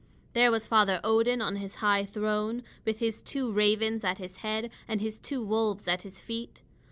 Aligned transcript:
There 0.33 0.49
was 0.49 0.65
Father 0.65 0.99
Odin 1.03 1.43
on 1.43 1.57
his 1.57 1.75
high 1.75 2.05
throne, 2.05 2.63
with 2.85 2.97
his 2.97 3.21
two 3.21 3.51
ravens 3.51 4.03
at 4.03 4.17
his 4.17 4.37
head 4.37 4.71
and 4.87 4.99
his 4.99 5.19
two 5.19 5.43
wolves 5.45 5.87
at 5.87 6.01
his 6.01 6.19
feet. 6.19 6.63